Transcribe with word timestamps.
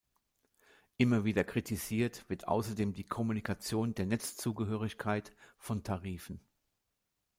Immer 0.97 1.25
wieder 1.25 1.43
kritisiert 1.43 2.27
wird 2.27 2.47
außerdem 2.47 2.91
die 2.93 3.03
Kommunikation 3.03 3.93
der 3.93 4.07
Netz-Zugehörigkeit 4.07 5.31
von 5.59 5.83
Tarifen. 5.83 6.43